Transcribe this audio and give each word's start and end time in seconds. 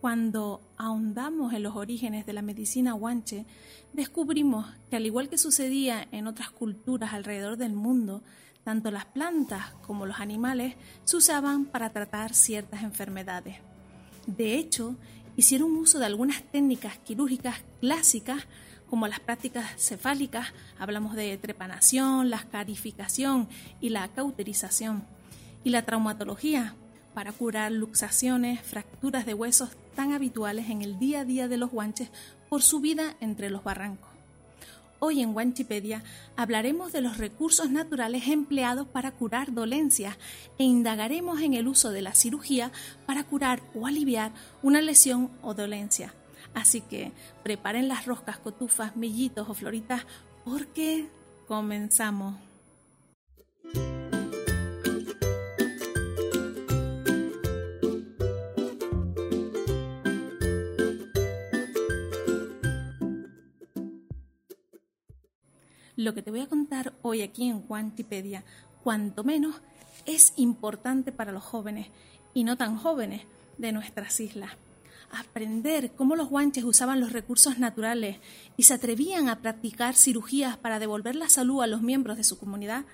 Cuando 0.00 0.62
ahondamos 0.78 1.52
en 1.52 1.62
los 1.62 1.76
orígenes 1.76 2.24
de 2.24 2.32
la 2.32 2.40
medicina 2.40 2.94
guanche, 2.94 3.44
descubrimos 3.92 4.66
que 4.88 4.96
al 4.96 5.04
igual 5.04 5.28
que 5.28 5.36
sucedía 5.36 6.08
en 6.10 6.26
otras 6.26 6.50
culturas 6.50 7.12
alrededor 7.12 7.58
del 7.58 7.74
mundo, 7.74 8.22
tanto 8.64 8.90
las 8.90 9.04
plantas 9.04 9.72
como 9.86 10.06
los 10.06 10.18
animales 10.18 10.74
se 11.04 11.18
usaban 11.18 11.66
para 11.66 11.90
tratar 11.90 12.32
ciertas 12.32 12.82
enfermedades. 12.82 13.58
De 14.26 14.54
hecho, 14.54 14.96
hicieron 15.36 15.76
uso 15.76 15.98
de 15.98 16.06
algunas 16.06 16.42
técnicas 16.44 16.96
quirúrgicas 16.98 17.56
clásicas 17.80 18.46
como 18.88 19.06
las 19.06 19.20
prácticas 19.20 19.70
cefálicas, 19.76 20.48
hablamos 20.78 21.14
de 21.14 21.36
trepanación, 21.36 22.30
la 22.30 22.36
escarificación 22.36 23.48
y 23.80 23.90
la 23.90 24.08
cauterización, 24.08 25.04
y 25.62 25.70
la 25.70 25.84
traumatología, 25.84 26.74
para 27.14 27.32
curar 27.32 27.70
luxaciones, 27.70 28.60
fracturas 28.62 29.26
de 29.26 29.34
huesos 29.34 29.70
tan 29.94 30.12
habituales 30.12 30.70
en 30.70 30.82
el 30.82 30.98
día 30.98 31.20
a 31.20 31.24
día 31.24 31.48
de 31.48 31.56
los 31.56 31.70
guanches 31.70 32.10
por 32.48 32.62
su 32.62 32.80
vida 32.80 33.16
entre 33.20 33.50
los 33.50 33.64
barrancos. 33.64 34.10
Hoy 35.02 35.22
en 35.22 35.32
Guanchipedia 35.32 36.04
hablaremos 36.36 36.92
de 36.92 37.00
los 37.00 37.16
recursos 37.16 37.70
naturales 37.70 38.28
empleados 38.28 38.86
para 38.86 39.12
curar 39.12 39.54
dolencias 39.54 40.18
e 40.58 40.64
indagaremos 40.64 41.40
en 41.40 41.54
el 41.54 41.68
uso 41.68 41.90
de 41.90 42.02
la 42.02 42.14
cirugía 42.14 42.70
para 43.06 43.24
curar 43.24 43.62
o 43.74 43.86
aliviar 43.86 44.32
una 44.62 44.82
lesión 44.82 45.30
o 45.40 45.54
dolencia. 45.54 46.12
Así 46.52 46.82
que 46.82 47.12
preparen 47.42 47.88
las 47.88 48.04
roscas, 48.04 48.36
cotufas, 48.36 48.94
mellitos 48.94 49.48
o 49.48 49.54
floritas 49.54 50.04
porque 50.44 51.08
comenzamos. 51.48 52.49
Lo 66.00 66.14
que 66.14 66.22
te 66.22 66.30
voy 66.30 66.40
a 66.40 66.48
contar 66.48 66.94
hoy 67.02 67.20
aquí 67.20 67.46
en 67.46 67.60
Quantipedia, 67.60 68.42
cuanto 68.82 69.22
menos, 69.22 69.56
es 70.06 70.32
importante 70.36 71.12
para 71.12 71.30
los 71.30 71.42
jóvenes 71.42 71.88
y 72.32 72.44
no 72.44 72.56
tan 72.56 72.78
jóvenes 72.78 73.20
de 73.58 73.70
nuestras 73.72 74.18
islas. 74.18 74.52
Aprender 75.12 75.90
cómo 75.90 76.16
los 76.16 76.30
guanches 76.30 76.64
usaban 76.64 77.00
los 77.00 77.12
recursos 77.12 77.58
naturales 77.58 78.16
y 78.56 78.62
se 78.62 78.72
atrevían 78.72 79.28
a 79.28 79.40
practicar 79.40 79.94
cirugías 79.94 80.56
para 80.56 80.78
devolver 80.78 81.16
la 81.16 81.28
salud 81.28 81.60
a 81.60 81.66
los 81.66 81.82
miembros 81.82 82.16
de 82.16 82.24
su 82.24 82.38
comunidad 82.38 82.86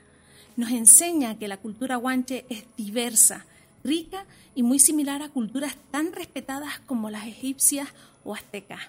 nos 0.57 0.73
enseña 0.73 1.39
que 1.39 1.47
la 1.47 1.59
cultura 1.59 1.95
guanche 1.95 2.45
es 2.49 2.65
diversa, 2.77 3.47
rica 3.85 4.25
y 4.57 4.65
muy 4.65 4.81
similar 4.81 5.23
a 5.23 5.29
culturas 5.29 5.77
tan 5.93 6.13
respetadas 6.13 6.81
como 6.81 7.09
las 7.09 7.29
egipcias 7.29 7.87
o 8.25 8.35
aztecas. 8.35 8.81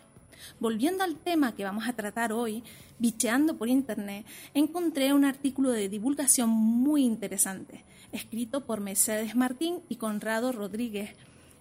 Volviendo 0.60 1.04
al 1.04 1.16
tema 1.16 1.56
que 1.56 1.64
vamos 1.64 1.88
a 1.88 1.94
tratar 1.94 2.34
hoy, 2.34 2.64
bicheando 3.00 3.58
por 3.58 3.70
internet, 3.70 4.26
encontré 4.54 5.14
un 5.14 5.26
artículo 5.26 5.72
de 5.72 5.90
divulgación 5.90 6.50
muy 6.50 7.04
interesante, 7.04 7.84
escrito 8.12 8.66
por 8.66 8.80
Mercedes 8.80 9.36
Martín 9.36 9.80
y 9.90 9.98
Conrado 9.98 10.52
Rodríguez, 10.52 11.16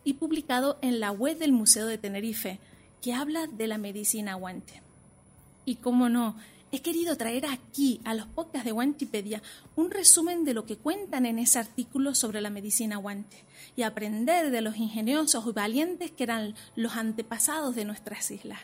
y 0.05 0.14
publicado 0.14 0.78
en 0.83 1.00
la 1.00 1.10
web 1.10 1.38
del 1.38 1.52
Museo 1.52 1.86
de 1.86 1.98
Tenerife, 1.98 2.60
que 3.02 3.12
habla 3.12 3.46
de 3.46 3.66
la 3.66 3.78
medicina 3.78 4.34
guanche. 4.34 4.83
Y 5.64 5.77
cómo 5.77 6.08
no, 6.08 6.36
he 6.72 6.83
querido 6.83 7.17
traer 7.17 7.47
aquí 7.47 8.00
a 8.05 8.14
los 8.14 8.27
podcasts 8.27 8.64
de 8.64 8.72
Guanchipedia 8.72 9.42
un 9.77 9.91
resumen 9.91 10.45
de 10.45 10.55
lo 10.55 10.67
que 10.67 10.77
cuentan 10.77 11.27
en 11.27 11.39
ese 11.39 11.58
artículo 11.58 12.14
sobre 12.14 12.41
la 12.41 12.50
medicina 12.50 12.97
guanche 12.97 13.45
y 13.77 13.83
aprender 13.83 14.50
de 14.50 14.61
los 14.61 14.77
ingeniosos 14.77 15.47
y 15.47 15.53
valientes 15.53 16.11
que 16.11 16.25
eran 16.25 16.55
los 16.75 16.97
antepasados 16.97 17.77
de 17.77 17.84
nuestras 17.84 18.31
islas. 18.31 18.61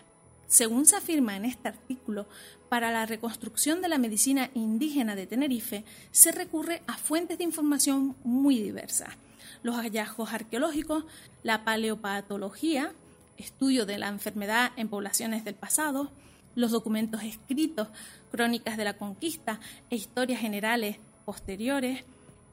Según 0.47 0.85
se 0.85 0.97
afirma 0.97 1.37
en 1.37 1.47
este 1.47 1.69
artículo, 1.69 2.27
para 2.69 2.91
la 2.91 3.07
reconstrucción 3.07 3.81
de 3.81 3.89
la 3.89 3.99
medicina 3.99 4.51
indígena 4.55 5.15
de 5.15 5.27
Tenerife 5.27 5.85
se 6.11 6.33
recurre 6.33 6.83
a 6.87 6.99
fuentes 6.99 7.39
de 7.39 7.45
información 7.45 8.17
muy 8.25 8.61
diversas. 8.61 9.15
Los 9.63 9.77
hallazgos 9.77 10.33
arqueológicos, 10.33 11.05
la 11.43 11.65
paleopatología, 11.65 12.93
estudio 13.39 13.87
de 13.87 13.99
la 13.99 14.09
enfermedad 14.09 14.73
en 14.77 14.89
poblaciones 14.89 15.45
del 15.45 15.55
pasado, 15.55 16.11
los 16.55 16.71
documentos 16.71 17.23
escritos, 17.23 17.89
crónicas 18.31 18.77
de 18.77 18.85
la 18.85 18.97
conquista 18.97 19.61
e 19.91 19.97
historias 19.97 20.41
generales 20.41 20.99
posteriores, 21.25 22.05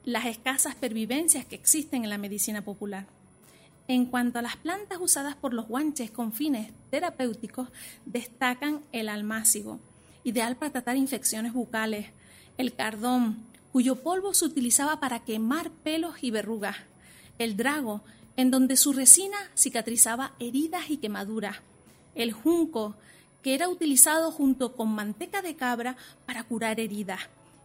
las 0.04 0.26
escasas 0.26 0.74
pervivencias 0.74 1.44
que 1.44 1.56
existen 1.56 2.04
en 2.04 2.10
la 2.10 2.18
medicina 2.18 2.62
popular. 2.62 3.06
En 3.88 4.06
cuanto 4.06 4.38
a 4.38 4.42
las 4.42 4.56
plantas 4.56 4.98
usadas 5.00 5.34
por 5.34 5.52
los 5.52 5.66
guanches 5.66 6.10
con 6.10 6.32
fines 6.32 6.72
terapéuticos, 6.90 7.68
destacan 8.06 8.82
el 8.92 9.08
almácigo, 9.08 9.80
ideal 10.22 10.56
para 10.56 10.72
tratar 10.72 10.96
infecciones 10.96 11.52
bucales, 11.52 12.06
el 12.56 12.74
cardón, 12.74 13.44
cuyo 13.72 13.96
polvo 13.96 14.34
se 14.34 14.44
utilizaba 14.44 15.00
para 15.00 15.20
quemar 15.20 15.70
pelos 15.70 16.22
y 16.22 16.30
verrugas, 16.30 16.76
el 17.38 17.56
drago, 17.56 18.02
en 18.36 18.50
donde 18.50 18.76
su 18.76 18.92
resina 18.92 19.36
cicatrizaba 19.56 20.34
heridas 20.38 20.88
y 20.88 20.98
quemaduras, 20.98 21.56
el 22.14 22.32
junco, 22.32 22.96
que 23.42 23.54
era 23.54 23.68
utilizado 23.68 24.30
junto 24.30 24.74
con 24.76 24.94
manteca 24.94 25.42
de 25.42 25.56
cabra 25.56 25.96
para 26.26 26.44
curar 26.44 26.80
heridas. 26.80 27.20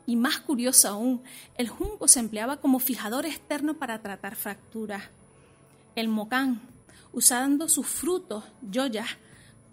Y 0.08 0.16
más 0.16 0.40
curioso 0.40 0.88
aún, 0.88 1.22
el 1.58 1.68
junco 1.68 2.08
se 2.08 2.20
empleaba 2.20 2.58
como 2.58 2.80
fijador 2.80 3.26
externo 3.26 3.74
para 3.74 4.02
tratar 4.02 4.36
fracturas 4.36 5.04
el 5.96 6.10
mocán, 6.10 6.62
usando 7.14 7.70
sus 7.70 7.88
frutos, 7.88 8.44
yoyas, 8.70 9.08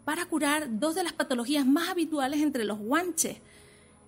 para 0.04 0.24
curar 0.26 0.78
dos 0.78 0.94
de 0.94 1.04
las 1.04 1.12
patologías 1.12 1.66
más 1.66 1.88
habituales 1.88 2.40
entre 2.40 2.64
los 2.64 2.78
guanches, 2.78 3.38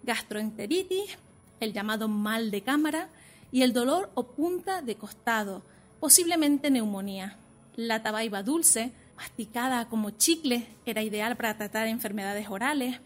gastroenteritis, 0.05 1.19
el 1.61 1.73
llamado 1.73 2.09
mal 2.09 2.51
de 2.51 2.63
cámara, 2.63 3.09
y 3.51 3.63
el 3.63 3.73
dolor 3.73 4.11
o 4.15 4.25
punta 4.25 4.83
de 4.83 4.97
costado, 4.97 5.63
posiblemente 6.01 6.71
neumonía. 6.71 7.37
La 7.77 8.03
tabaiba 8.03 8.43
dulce, 8.43 8.93
masticada 9.17 9.89
como 9.89 10.11
chicle, 10.11 10.67
era 10.87 11.03
ideal 11.03 11.37
para 11.37 11.57
tratar 11.57 11.87
enfermedades 11.87 12.49
orales. 12.49 13.01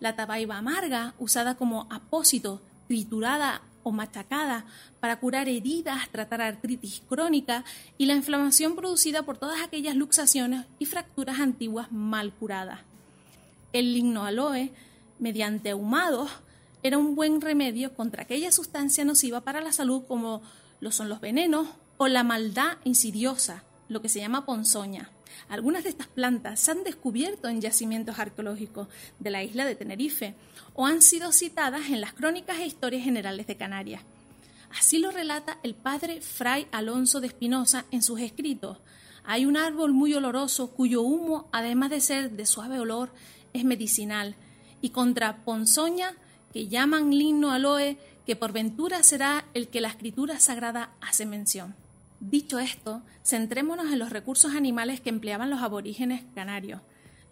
La 0.00 0.16
tabaiba 0.16 0.58
amarga, 0.58 1.14
usada 1.18 1.56
como 1.56 1.86
apósito, 1.90 2.60
triturada 2.86 3.62
o 3.82 3.92
machacada 3.92 4.64
para 5.00 5.20
curar 5.20 5.48
heridas, 5.48 6.08
tratar 6.10 6.42
artritis 6.42 7.02
crónica 7.08 7.64
y 7.96 8.06
la 8.06 8.14
inflamación 8.14 8.74
producida 8.74 9.22
por 9.22 9.38
todas 9.38 9.62
aquellas 9.62 9.94
luxaciones 9.94 10.66
y 10.78 10.86
fracturas 10.86 11.38
antiguas 11.38 11.92
mal 11.92 12.32
curadas. 12.32 12.80
El 13.72 13.94
lignoaloe, 13.94 14.72
mediante 15.18 15.70
ahumados, 15.70 16.30
era 16.82 16.98
un 16.98 17.14
buen 17.14 17.40
remedio 17.40 17.94
contra 17.94 18.24
aquella 18.24 18.52
sustancia 18.52 19.04
nociva 19.04 19.40
para 19.40 19.60
la 19.60 19.72
salud 19.72 20.02
como 20.06 20.42
lo 20.80 20.90
son 20.90 21.08
los 21.08 21.20
venenos 21.20 21.68
o 21.96 22.08
la 22.08 22.24
maldad 22.24 22.78
insidiosa, 22.84 23.62
lo 23.88 24.02
que 24.02 24.08
se 24.08 24.20
llama 24.20 24.44
ponzoña. 24.44 25.10
Algunas 25.48 25.84
de 25.84 25.90
estas 25.90 26.06
plantas 26.06 26.60
se 26.60 26.70
han 26.70 26.84
descubierto 26.84 27.48
en 27.48 27.60
yacimientos 27.60 28.18
arqueológicos 28.18 28.88
de 29.18 29.30
la 29.30 29.42
isla 29.42 29.64
de 29.64 29.74
Tenerife 29.74 30.34
o 30.74 30.86
han 30.86 31.02
sido 31.02 31.32
citadas 31.32 31.88
en 31.90 32.00
las 32.00 32.12
crónicas 32.12 32.58
e 32.58 32.66
historias 32.66 33.04
generales 33.04 33.46
de 33.46 33.56
Canarias. 33.56 34.02
Así 34.78 34.98
lo 34.98 35.10
relata 35.10 35.58
el 35.62 35.74
padre 35.74 36.20
Fray 36.20 36.66
Alonso 36.72 37.20
de 37.20 37.28
Espinosa 37.28 37.86
en 37.90 38.02
sus 38.02 38.20
escritos. 38.20 38.78
Hay 39.24 39.46
un 39.46 39.56
árbol 39.56 39.92
muy 39.92 40.14
oloroso 40.14 40.70
cuyo 40.70 41.02
humo, 41.02 41.48
además 41.52 41.90
de 41.90 42.00
ser 42.00 42.30
de 42.32 42.46
suave 42.46 42.78
olor, 42.78 43.10
es 43.52 43.64
medicinal, 43.64 44.36
y 44.80 44.90
contra 44.90 45.44
ponzoña, 45.44 46.14
que 46.52 46.68
llaman 46.68 47.10
lino 47.10 47.50
aloe, 47.50 47.98
que 48.26 48.36
por 48.36 48.52
ventura 48.52 49.02
será 49.02 49.44
el 49.54 49.68
que 49.68 49.80
la 49.80 49.88
escritura 49.88 50.38
sagrada 50.40 50.90
hace 51.00 51.26
mención. 51.26 51.74
Dicho 52.20 52.58
esto, 52.58 53.02
centrémonos 53.24 53.92
en 53.92 53.98
los 53.98 54.10
recursos 54.10 54.54
animales 54.54 55.00
que 55.00 55.10
empleaban 55.10 55.50
los 55.50 55.62
aborígenes 55.62 56.24
canarios, 56.34 56.80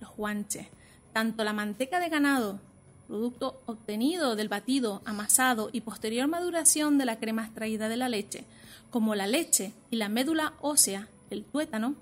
los 0.01 0.15
guanches. 0.15 0.69
Tanto 1.13 1.45
la 1.45 1.53
manteca 1.53 2.01
de 2.01 2.09
ganado, 2.11 2.61
producto 3.07 3.63
obtenido 3.67 4.37
del 4.37 4.49
batido, 4.49 5.03
amasado 5.05 5.71
y 5.73 5.81
posterior 5.81 6.29
maduración 6.29 6.99
de 6.99 7.07
la 7.07 7.19
crema 7.19 7.45
extraída 7.45 7.89
de 7.89 7.97
la 7.97 8.09
leche, 8.09 8.45
como 8.91 9.15
la 9.15 9.27
leche 9.27 9.73
y 9.91 9.97
la 9.97 10.09
médula 10.09 10.55
ósea, 10.61 11.09
el 11.31 11.45
tuétano, 11.45 11.95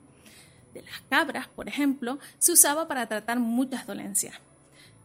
de 0.74 0.82
las 0.82 1.02
cabras, 1.08 1.48
por 1.48 1.68
ejemplo, 1.68 2.18
se 2.38 2.52
usaba 2.52 2.88
para 2.88 3.06
tratar 3.06 3.38
muchas 3.38 3.86
dolencias. 3.86 4.34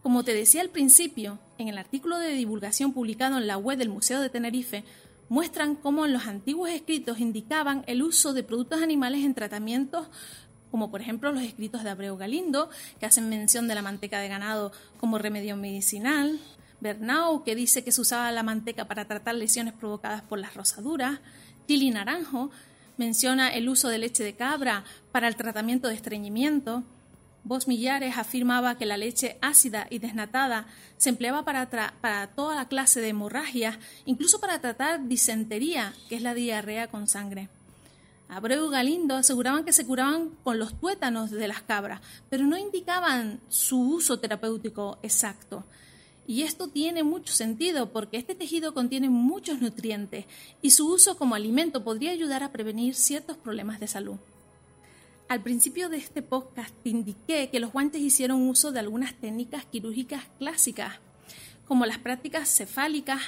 Como 0.02 0.24
te 0.24 0.32
decía 0.32 0.62
al 0.62 0.70
principio, 0.70 1.38
en 1.58 1.68
el 1.68 1.76
artículo 1.76 2.18
de 2.18 2.32
divulgación 2.32 2.92
publicado 2.92 3.36
en 3.36 3.46
la 3.46 3.58
web 3.58 3.78
del 3.78 3.88
Museo 3.88 4.20
de 4.20 4.30
Tenerife, 4.30 4.84
muestran 5.28 5.74
cómo 5.76 6.06
en 6.06 6.12
los 6.12 6.26
antiguos 6.26 6.70
escritos 6.70 7.20
indicaban 7.20 7.84
el 7.86 8.02
uso 8.02 8.32
de 8.32 8.42
productos 8.42 8.82
animales 8.82 9.24
en 9.24 9.34
tratamientos 9.34 10.08
como 10.70 10.90
por 10.90 11.00
ejemplo 11.00 11.32
los 11.32 11.42
escritos 11.42 11.82
de 11.82 11.90
Abreu 11.90 12.16
Galindo, 12.16 12.68
que 13.00 13.06
hacen 13.06 13.28
mención 13.28 13.68
de 13.68 13.74
la 13.74 13.82
manteca 13.82 14.20
de 14.20 14.28
ganado 14.28 14.72
como 15.00 15.18
remedio 15.18 15.56
medicinal, 15.56 16.38
Bernau, 16.80 17.42
que 17.42 17.54
dice 17.54 17.82
que 17.82 17.92
se 17.92 18.00
usaba 18.00 18.30
la 18.30 18.42
manteca 18.42 18.86
para 18.86 19.06
tratar 19.06 19.34
lesiones 19.34 19.74
provocadas 19.74 20.22
por 20.22 20.38
las 20.38 20.54
rosaduras, 20.54 21.20
Tili 21.66 21.90
Naranjo, 21.90 22.50
menciona 22.96 23.48
el 23.50 23.68
uso 23.68 23.88
de 23.88 23.98
leche 23.98 24.24
de 24.24 24.34
cabra 24.34 24.84
para 25.12 25.28
el 25.28 25.36
tratamiento 25.36 25.88
de 25.88 25.94
estreñimiento. 25.94 26.84
Vos 27.48 27.66
Millares 27.66 28.18
afirmaba 28.18 28.76
que 28.76 28.84
la 28.84 28.98
leche 28.98 29.38
ácida 29.40 29.86
y 29.88 30.00
desnatada 30.00 30.66
se 30.98 31.08
empleaba 31.08 31.46
para, 31.46 32.26
toda 32.36 32.54
la 32.54 32.68
clase 32.68 33.00
de 33.00 33.08
hemorragias, 33.08 33.78
incluso 34.04 34.38
para 34.38 34.60
tratar 34.60 35.08
disentería, 35.08 35.94
que 36.10 36.16
es 36.16 36.20
la 36.20 36.34
diarrea 36.34 36.88
con 36.88 37.08
sangre. 37.08 37.48
Abreu 38.28 38.66
y 38.66 38.70
Galindo 38.70 39.16
aseguraban 39.16 39.64
que 39.64 39.72
se 39.72 39.86
curaban 39.86 40.28
con 40.44 40.58
los 40.58 40.78
tuétanos 40.78 41.30
de 41.30 41.48
las 41.48 41.62
cabras, 41.62 42.02
pero 42.28 42.44
no 42.44 42.58
indicaban 42.58 43.40
su 43.48 43.80
uso 43.80 44.20
terapéutico 44.20 44.98
exacto. 45.02 45.64
Y 46.26 46.42
esto 46.42 46.68
tiene 46.68 47.02
mucho 47.02 47.32
sentido 47.32 47.94
porque 47.94 48.18
este 48.18 48.34
tejido 48.34 48.74
contiene 48.74 49.08
muchos 49.08 49.62
nutrientes 49.62 50.26
y 50.60 50.72
su 50.72 50.92
uso 50.92 51.16
como 51.16 51.34
alimento 51.34 51.82
podría 51.82 52.10
ayudar 52.10 52.42
a 52.42 52.52
prevenir 52.52 52.94
ciertos 52.94 53.38
problemas 53.38 53.80
de 53.80 53.88
salud. 53.88 54.18
Al 55.28 55.42
principio 55.42 55.90
de 55.90 55.98
este 55.98 56.22
podcast 56.22 56.74
te 56.82 56.88
indiqué 56.88 57.50
que 57.50 57.60
los 57.60 57.70
guantes 57.70 58.00
hicieron 58.00 58.48
uso 58.48 58.72
de 58.72 58.80
algunas 58.80 59.12
técnicas 59.12 59.66
quirúrgicas 59.66 60.24
clásicas, 60.38 61.00
como 61.66 61.84
las 61.84 61.98
prácticas 61.98 62.48
cefálicas, 62.48 63.20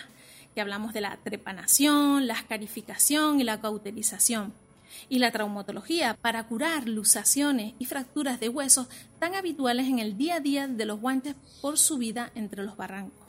que 0.55 0.62
hablamos 0.62 0.94
de 0.94 1.02
la 1.02 1.19
trepanación, 1.19 2.26
la 2.26 2.32
escarificación 2.32 3.38
y 3.38 3.44
la 3.44 3.61
cauterización 3.61 4.55
y 5.11 5.19
la 5.19 5.31
traumatología 5.31 6.17
para 6.23 6.47
curar 6.47 6.88
luxaciones 6.88 7.75
y 7.79 7.85
fracturas 7.85 8.41
de 8.41 8.49
huesos 8.49 8.88
tan 9.19 9.35
habituales 9.35 9.87
en 9.87 9.99
el 9.99 10.17
día 10.17 10.37
a 10.37 10.41
día 10.41 10.69
de 10.69 10.87
los 10.87 11.00
guantes 11.00 11.37
por 11.61 11.76
su 11.76 11.99
vida 11.99 12.32
entre 12.35 12.64
los 12.64 12.79
barrancos. 12.79 13.29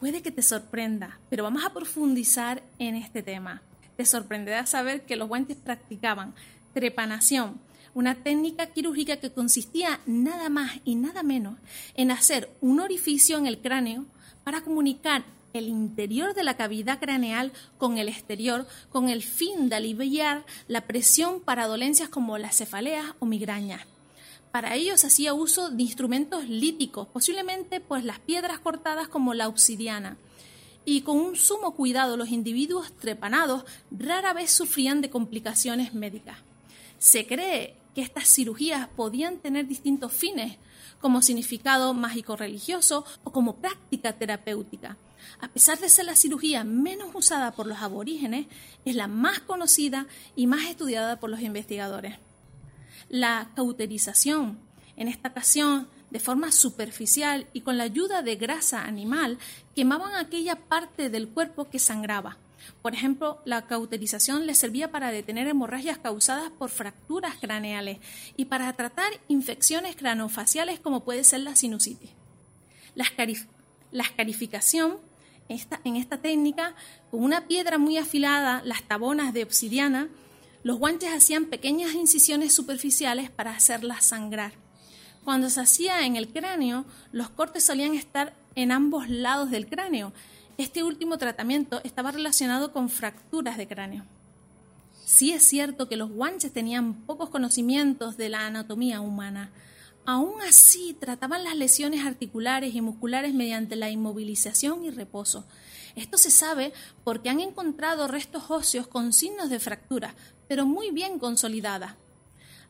Puede 0.00 0.22
que 0.22 0.32
te 0.32 0.42
sorprenda, 0.42 1.20
pero 1.30 1.44
vamos 1.44 1.64
a 1.64 1.72
profundizar 1.72 2.64
en 2.80 2.96
este 2.96 3.22
tema. 3.22 3.62
Te 3.96 4.04
sorprenderá 4.04 4.66
saber 4.66 5.06
que 5.06 5.14
los 5.14 5.28
guantes 5.28 5.56
practicaban 5.56 6.34
trepanación, 6.74 7.60
una 7.98 8.14
técnica 8.14 8.66
quirúrgica 8.66 9.16
que 9.16 9.32
consistía 9.32 9.98
nada 10.06 10.48
más 10.48 10.78
y 10.84 10.94
nada 10.94 11.24
menos 11.24 11.58
en 11.94 12.12
hacer 12.12 12.48
un 12.60 12.78
orificio 12.78 13.36
en 13.36 13.46
el 13.48 13.58
cráneo 13.58 14.04
para 14.44 14.60
comunicar 14.60 15.24
el 15.52 15.66
interior 15.66 16.32
de 16.32 16.44
la 16.44 16.56
cavidad 16.56 17.00
craneal 17.00 17.50
con 17.76 17.98
el 17.98 18.08
exterior 18.08 18.68
con 18.90 19.08
el 19.08 19.24
fin 19.24 19.68
de 19.68 19.74
aliviar 19.74 20.46
la 20.68 20.82
presión 20.82 21.40
para 21.40 21.66
dolencias 21.66 22.08
como 22.08 22.38
las 22.38 22.58
cefaleas 22.58 23.16
o 23.18 23.26
migrañas. 23.26 23.84
Para 24.52 24.76
ello 24.76 24.96
se 24.96 25.08
hacía 25.08 25.34
uso 25.34 25.68
de 25.68 25.82
instrumentos 25.82 26.48
líticos, 26.48 27.08
posiblemente 27.08 27.80
pues 27.80 28.04
las 28.04 28.20
piedras 28.20 28.60
cortadas 28.60 29.08
como 29.08 29.34
la 29.34 29.48
obsidiana. 29.48 30.16
Y 30.84 31.00
con 31.00 31.16
un 31.16 31.34
sumo 31.34 31.74
cuidado 31.74 32.16
los 32.16 32.28
individuos 32.28 32.92
trepanados 32.92 33.64
rara 33.90 34.34
vez 34.34 34.52
sufrían 34.52 35.00
de 35.00 35.10
complicaciones 35.10 35.94
médicas. 35.94 36.38
Se 36.98 37.26
cree 37.26 37.77
que 37.94 38.02
estas 38.02 38.28
cirugías 38.28 38.88
podían 38.88 39.38
tener 39.38 39.66
distintos 39.66 40.12
fines, 40.12 40.58
como 41.00 41.22
significado 41.22 41.94
mágico-religioso 41.94 43.04
o 43.24 43.32
como 43.32 43.56
práctica 43.56 44.12
terapéutica. 44.12 44.96
A 45.40 45.48
pesar 45.48 45.78
de 45.78 45.88
ser 45.88 46.06
la 46.06 46.16
cirugía 46.16 46.64
menos 46.64 47.10
usada 47.14 47.52
por 47.52 47.66
los 47.66 47.78
aborígenes, 47.78 48.46
es 48.84 48.94
la 48.94 49.06
más 49.06 49.40
conocida 49.40 50.06
y 50.34 50.46
más 50.46 50.64
estudiada 50.64 51.20
por 51.20 51.30
los 51.30 51.40
investigadores. 51.40 52.16
La 53.08 53.50
cauterización, 53.54 54.58
en 54.96 55.08
esta 55.08 55.28
ocasión 55.28 55.88
de 56.10 56.20
forma 56.20 56.52
superficial 56.52 57.46
y 57.52 57.60
con 57.60 57.78
la 57.78 57.84
ayuda 57.84 58.22
de 58.22 58.36
grasa 58.36 58.84
animal, 58.84 59.38
quemaban 59.74 60.14
aquella 60.14 60.56
parte 60.56 61.10
del 61.10 61.28
cuerpo 61.28 61.68
que 61.68 61.78
sangraba. 61.78 62.38
Por 62.82 62.94
ejemplo, 62.94 63.40
la 63.44 63.66
cauterización 63.66 64.46
le 64.46 64.54
servía 64.54 64.90
para 64.90 65.10
detener 65.10 65.46
hemorragias 65.48 65.98
causadas 65.98 66.50
por 66.50 66.70
fracturas 66.70 67.36
craneales 67.40 67.98
y 68.36 68.46
para 68.46 68.72
tratar 68.74 69.12
infecciones 69.28 69.96
cranofaciales 69.96 70.80
como 70.80 71.04
puede 71.04 71.24
ser 71.24 71.40
la 71.40 71.56
sinusitis. 71.56 72.10
La, 72.94 73.04
escarificación 74.02 74.98
en 75.48 75.96
esta 75.96 76.18
técnica, 76.18 76.74
con 77.10 77.22
una 77.22 77.46
piedra 77.46 77.78
muy 77.78 77.96
afilada, 77.96 78.62
las 78.64 78.82
tabonas 78.82 79.32
de 79.32 79.44
obsidiana, 79.44 80.08
los 80.62 80.78
guantes 80.78 81.10
hacían 81.12 81.46
pequeñas 81.46 81.94
incisiones 81.94 82.52
superficiales 82.52 83.30
para 83.30 83.52
hacerlas 83.52 84.04
sangrar. 84.04 84.52
Cuando 85.24 85.50
se 85.50 85.60
hacía 85.60 86.04
en 86.06 86.16
el 86.16 86.28
cráneo, 86.28 86.84
los 87.12 87.30
cortes 87.30 87.64
solían 87.64 87.94
estar 87.94 88.34
en 88.54 88.72
ambos 88.72 89.08
lados 89.08 89.50
del 89.50 89.66
cráneo. 89.66 90.12
Este 90.58 90.82
último 90.82 91.16
tratamiento 91.16 91.80
estaba 91.84 92.12
relacionado 92.12 92.72
con 92.72 92.90
fracturas 92.90 93.56
de 93.56 93.66
cráneo. 93.66 94.04
Sí 95.06 95.32
es 95.32 95.42
cierto 95.44 95.88
que 95.88 95.96
los 95.96 96.10
guanches 96.10 96.52
tenían 96.52 97.06
pocos 97.06 97.30
conocimientos 97.30 98.18
de 98.18 98.28
la 98.28 98.46
anatomía 98.46 99.00
humana, 99.00 99.50
Aún 100.10 100.40
así, 100.40 100.96
trataban 100.98 101.44
las 101.44 101.54
lesiones 101.54 102.06
articulares 102.06 102.74
y 102.74 102.80
musculares 102.80 103.34
mediante 103.34 103.76
la 103.76 103.90
inmovilización 103.90 104.82
y 104.86 104.88
reposo. 104.88 105.44
Esto 105.96 106.16
se 106.16 106.30
sabe 106.30 106.72
porque 107.04 107.28
han 107.28 107.40
encontrado 107.40 108.08
restos 108.08 108.44
óseos 108.50 108.86
con 108.86 109.12
signos 109.12 109.50
de 109.50 109.60
fractura, 109.60 110.14
pero 110.48 110.64
muy 110.64 110.92
bien 110.92 111.18
consolidadas. 111.18 111.96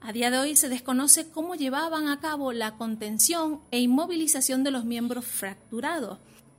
A 0.00 0.12
día 0.12 0.32
de 0.32 0.38
hoy 0.38 0.56
se 0.56 0.68
desconoce 0.68 1.30
cómo 1.30 1.54
llevaban 1.54 2.08
a 2.08 2.18
cabo 2.18 2.52
la 2.52 2.76
contención 2.76 3.60
e 3.70 3.78
inmovilización 3.78 4.64
de 4.64 4.72
los 4.72 4.84
miembros 4.84 5.24
fracturados, 5.24 6.18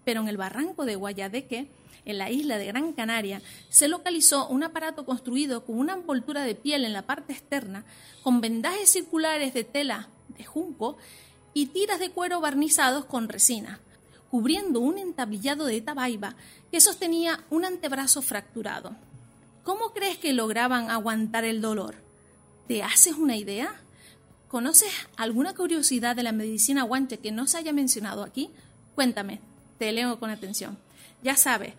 pero 0.10 0.22
en 0.22 0.28
el 0.28 0.38
barranco 0.38 0.86
de 0.86 0.96
Guayadeque, 0.96 1.70
en 2.04 2.18
la 2.18 2.32
isla 2.32 2.58
de 2.58 2.66
Gran 2.66 2.94
Canaria, 2.94 3.44
se 3.70 3.88
localizó 3.88 4.48
un 4.48 4.64
aparato 4.64 5.06
construido 5.06 5.64
con 5.64 5.78
una 5.78 5.94
envoltura 5.94 6.42
de 6.42 6.56
piel 6.56 6.84
en 6.84 6.94
la 6.94 7.04
parte 7.04 7.32
externa, 7.32 7.86
con 8.24 8.42
vendajes 8.42 8.90
circulares 8.90 9.54
de 9.54 9.64
tela 9.64 10.10
de 10.36 10.46
junco 10.46 10.98
y 11.54 11.68
tiras 11.68 12.00
de 12.00 12.10
cuero 12.10 12.42
barnizados 12.42 13.06
con 13.06 13.30
resina, 13.30 13.82
cubriendo 14.32 14.80
un 14.80 14.98
entablillado 14.98 15.66
de 15.66 15.80
tabaiba 15.80 16.36
que 16.72 16.82
sostenía 16.82 17.46
un 17.52 17.64
antebrazo 17.66 18.24
fracturado. 18.24 18.96
¿Cómo 19.64 19.94
crees 19.94 20.18
que 20.18 20.34
lograban 20.34 20.90
aguantar 20.90 21.46
el 21.46 21.62
dolor? 21.62 21.94
¿Te 22.68 22.82
haces 22.82 23.14
una 23.14 23.38
idea? 23.38 23.80
¿Conoces 24.48 24.92
alguna 25.18 25.54
curiosidad 25.54 26.16
de 26.16 26.24
la 26.24 26.32
medicina 26.32 26.82
guanche 26.82 27.20
que 27.20 27.32
no 27.32 27.46
se 27.46 27.60
haya 27.60 27.74
mencionado 27.74 28.24
aquí? 28.24 28.50
Cuéntame, 28.96 29.40
te 29.80 29.92
leo 29.92 30.20
con 30.20 30.30
atención. 30.30 30.78
Ya 31.24 31.36
sabes, 31.36 31.74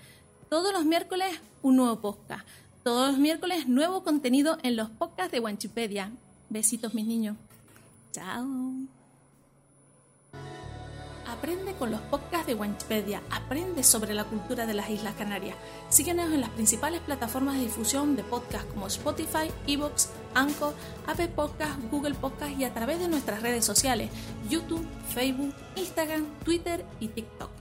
todos 0.49 0.73
los 0.73 0.85
miércoles 0.85 1.41
un 1.63 1.77
nuevo 1.77 2.01
podcast. 2.01 2.47
Todos 2.83 3.11
los 3.11 3.19
miércoles 3.19 3.69
nuevo 3.69 4.03
contenido 4.03 4.59
en 4.63 4.75
los 4.75 4.89
podcasts 4.91 5.33
de 5.33 5.39
Guanchipedia. 5.39 6.11
Besitos 6.49 6.95
mis 6.95 7.07
niños. 7.07 7.37
Chao. 8.11 8.49
Aprende 11.27 11.75
con 11.75 11.93
los 11.93 12.01
podcasts 12.01 12.49
de 12.49 12.55
Wikipedia. 12.55 13.23
Aprende 13.31 13.85
sobre 13.85 14.15
la 14.15 14.25
cultura 14.25 14.67
de 14.67 14.75
las 14.75 14.91
Islas 14.91 15.15
Canarias. 15.15 15.57
Síguenos 15.89 16.33
en 16.33 16.41
las 16.41 16.51
principales 16.51 17.01
plataformas 17.01 17.55
de 17.55 17.63
difusión 17.63 18.17
de 18.17 18.25
podcasts 18.25 18.67
como 18.73 18.89
Spotify, 18.89 19.51
Evox, 19.67 20.09
Anchor, 20.35 20.75
Apple 21.07 21.29
Podcasts, 21.29 21.79
Google 21.91 22.15
Podcasts 22.15 22.59
y 22.59 22.65
a 22.65 22.75
través 22.75 22.99
de 22.99 23.09
nuestras 23.09 23.43
redes 23.43 23.65
sociales, 23.65 24.11
YouTube, 24.49 24.85
Facebook, 25.15 25.55
Instagram, 25.77 26.27
Twitter 26.45 26.85
y 26.99 27.09
TikTok. 27.09 27.60